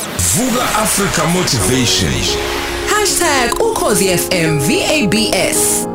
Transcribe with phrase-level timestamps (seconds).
[0.00, 2.12] Vuka Africa Motivation.
[3.60, 5.86] #ukhozifm VABS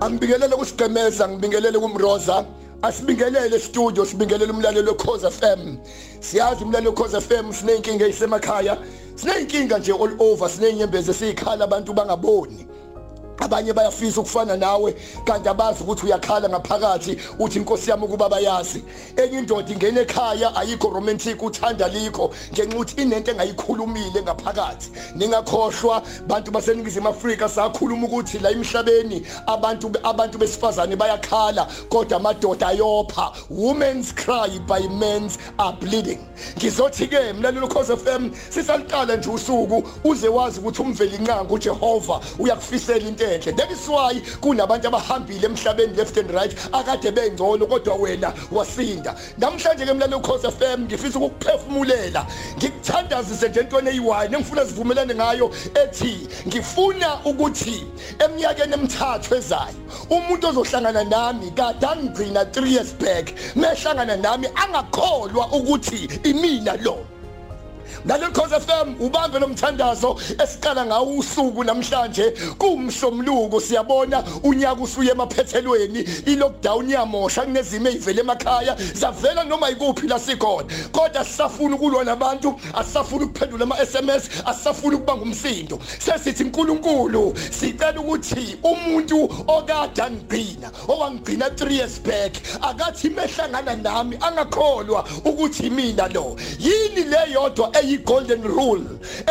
[0.00, 2.44] Angibingelele kusigqemeza ngibingelele kumroza
[2.82, 5.76] asibingelele studio sibingelele umlalelo weCause FM
[6.20, 8.76] siyazi umlalelo weCause FM sineyinkinga ezisemakhaya
[9.14, 12.66] sineyinkinga nje all over sinenyembezi esizikhala abantu bangaboni.
[13.42, 14.94] Abanye bayafisa ukufana nawe
[15.24, 18.82] kanti abazi ukuthi uyakhala ngaphakathi uthi inkosi yami ukuba bayazi.
[19.16, 24.90] Enye indoda ingena ekhaya ayikho romantic uthanda likho ngenxa ukuthi inento engayikhulumile ngaphakathi.
[25.16, 33.32] Ningakhohlwa bantu baseningizimu Afrika sakhuluma ukuthi la emhlabeni abantu abantu besifazane bayakhala kodwa amadoda ayopha.
[33.50, 36.18] Women's cry by men's are bleeding.
[36.56, 43.08] Ngizothi ke mlalelo Khosi FM sisaliqala nje usuku uze wazi ukuthi umveli inqanga uJehova uyakufisela
[43.08, 48.32] into enhle that is why kunabantu abahambile emhlabeni left and right akade bengcono kodwa wena
[48.52, 49.14] wasinda.
[49.38, 52.26] Namhlanje ke mlalelo Khosi FM ngifisa ukukuphefumulela.
[52.56, 57.86] Ngikuthandazise nje into eyiwine engifuna sivumelane ngayo ethi ngifuna ukuthi
[58.18, 59.74] eminyakeni emithathu ezayo
[60.10, 66.96] umuntu ozohlangana nami kade angigcina 3 years back mehlangana nami angakholwa ukuthi imina lo.
[68.32, 72.32] Khosi FM ubambe lomthandazo esiqala ngawo usuku namhlanje.
[72.58, 76.04] Kumhlomluko siyabona unyaka usuye emaphethelweni.
[76.26, 78.76] Ilockdown yamosha kunezimo ezivele emakhaya.
[78.94, 80.68] Zavela noma ikuphi la sikhona.
[80.92, 88.56] Kodwa sisafuna ukulwa nabantu asisafuna ukuphendula ama SMS asisafuna ukubanga umsindo sesithi uNkulunkulu sicela ukuthi
[88.62, 96.36] umuntu okade angigcina owangigcina 3 years back akathi mehlangana nami angakholwa ukuthi mina lo.
[96.58, 98.84] Yini le yodwa eyi golden rule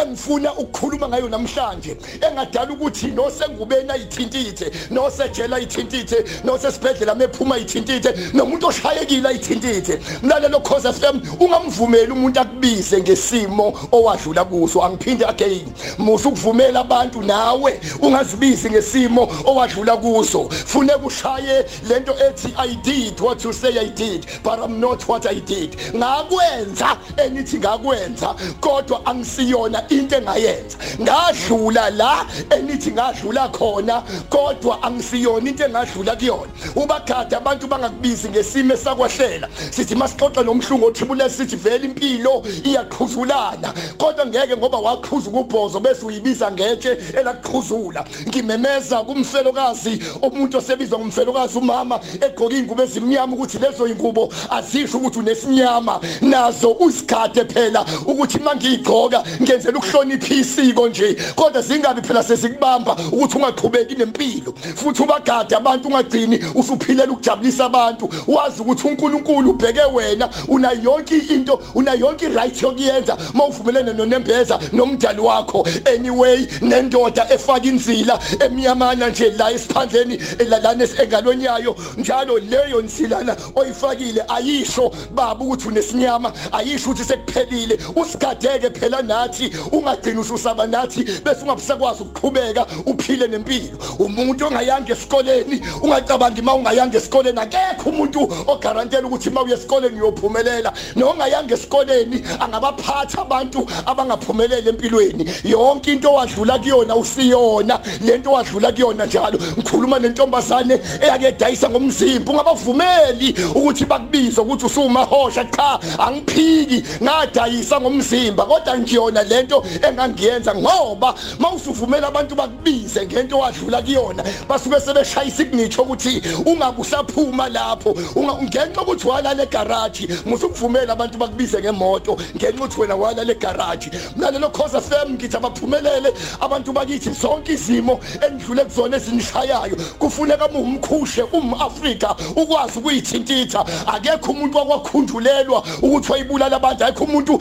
[0.04, 9.30] engifuna ukukhuluma ngayo namhlanje engadala ukuthi nosengubeni ayithintithe nosejela ayithintithe nosesibhedlela mephuma ayithintithe nomuntu oshayekile
[9.30, 10.00] ayithintithe.
[10.24, 14.84] Mlalelo Khosi FM ungamvumeli umuntu akubize ngesimo owadlula kuso.
[14.84, 15.66] Angiphinde again.
[15.98, 20.50] Musu ukuvumela abantu nawe ungazibizi ngesimo owadlula kuso.
[20.50, 25.26] Funeka ushaye lento ethi i did what you say i did but i'm not what
[25.26, 25.76] i did.
[25.96, 28.36] Ngakwenza enithi ngakwenza.
[28.60, 30.78] Kodwa angisiyona into engayenza.
[31.02, 36.52] Ngadlula la enithi ngadlula khona kodwa angisiyona into engadlula kuyona.
[36.76, 44.58] Ubagada abantu bangakubizi ngesimo esakwahlela sithi masixoxa nomhlungu othibule sithi vele impilo iyaqhuzulana kodwa ngeke
[44.58, 48.06] ngoba waqhuzuka ubhozo bese uyibiza ngetshe elaqhuzula.
[48.28, 56.00] Ngimemeza kumfelokazi umuntu osebizwa ngumfelokazi umama egqoka ingubo ezimnyama ukuthi lezo ingubo azisho ukuthi unesinyama
[56.22, 61.18] nazo usigade phela ukuthi mangiyigqoka ngenzela ukuhlonipha isiko nje.
[61.36, 68.10] Kodwa zingabi phela sezikubamba ukuthi ungaqhubeki nempilo futhi ubagade abantu ungagcini usuphilela ukujabulisa abantu.
[68.28, 75.22] Wazi ukuthi uNkulunkulu ubheke wena una yonke into una yonke right yokuyenza mawuvumelene nonembeza nomdali
[75.22, 75.68] wakho.
[75.96, 81.76] Anyway nendoda efaka inzila emnyamana nje la esiphandleni lana engalweni yayo.
[81.98, 87.80] Njalo leyo nsilana oyifakile ayisho baba ukuthi unesinyama ayisho ukuthi sekuphelile.
[88.12, 93.78] Usigadeke phela nathi ungagcini ususaba nathi bese ungabusakwazi ukuqhubeka uphile nempilo.
[94.00, 100.74] Umuntu ongayanga esikoleni ungacabangi uma ungayanga esikoleni akekho umuntu ogarantela ukuthi uma uye esikoleni uyophumelela.
[100.96, 105.26] Nongayanga esikoleni angabaphatha abantu abangaphumeleli empilweni.
[105.44, 109.40] Yonke into wadlula kuyona usiyona lento wadlula kuyona njalo.
[109.58, 118.01] Ngikhuluma nentombazane eyake dayisa ngomzimba ungabavumeli ukuthi bakubize ukuthi usumahosha cha angiphiki ngadayisa ngomzimba.
[118.02, 124.24] Kodwa ngiyona lento engangiyenza ngoba mawusuvumela abantu bakubize ngento wadlula kuyona.
[124.48, 127.96] Basuke sebeshayisa ignitsho ukuthi ungabusaphuma lapho.
[128.44, 134.78] Ngenxa ukuthi walala egarage musukuvumela abantu bakubize ngemoto ngenxa ukuthi wena walala egarage mlalelo Khosi
[134.82, 143.66] FM ngithi abaphumelele abantu bakithi zonke izimo endlule kuzona ezinishayayo kufuneka umkhushe umAfrika ukwazi ukuyithintitha.
[143.88, 147.40] Akekho umuntu wakwakhundulelwa ukuthi wayibulala abantu akekho umuntu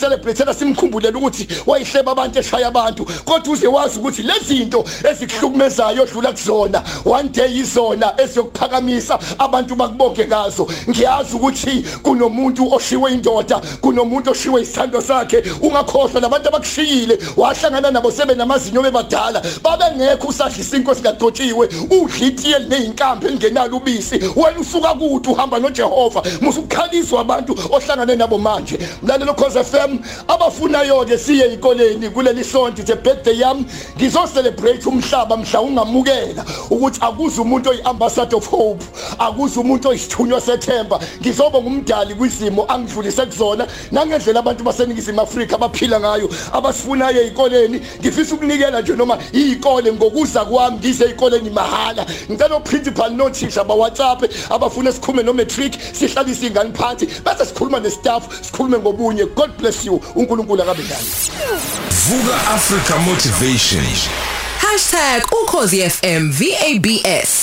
[0.00, 3.04] esimcelebrate simkhumbulele ukuthi wayihleba abantu eshaya abantu.
[3.24, 10.26] Kodwa uze wazi ukuthi lezi zinto ezikuhlukumezayo odlula kuzona one day izona eziyokuphakamisa abantu bakubonke
[10.26, 10.68] ngazo.
[10.88, 15.42] Ngiyazi ukuthi kunomuntu oshiwe indoda kunomuntu oshiwe isithando sakhe.
[15.60, 19.42] Ungakhohlwa labantu abakushiyile wahlangana nabo sebe namazinyo bebadala.
[19.62, 24.14] Babengekho usadlisa inkosi ngadotshiwe udla itiye nezinkambi engenalo ubisi.
[24.36, 26.22] Wena usuka kude uhamba noJehova.
[26.40, 28.78] Musukhaliswa abantu ohlangane nabo manje.
[29.02, 29.98] Mlalelo Khosi FM FM
[30.28, 33.64] abafunayo ke siye ezikoleni kuleli sonto the birthday yami
[33.96, 38.84] ngizo celebrate umhlaba mhla ungamukela ukuthi akuze umuntu oyiambassador of hope
[39.18, 46.28] akuze umuntu oyisithunywa sethemba ngizoba ngumdali kwizimo angidlulise kuzona nangendlela abantu baseningizimu Afrika abaphila ngayo
[46.52, 52.06] abasifunayo ezikoleni ngifisa ukunikela nje noma izikole ngokuza kwami ngize ezikoleni mahala.
[52.30, 58.42] Ngicela uprincipal nothisha ba WhatsApp abafuna sikhume no matric sihlalise ingane phansi bese sikhuluma nestaff
[58.42, 59.24] sikhulume ngobunye.
[59.34, 61.06] God bless you uNkulunkulu akabe nani
[62.08, 63.84] Vuka Africa Motivation.
[65.42, 67.39] #ukhozi FM VABS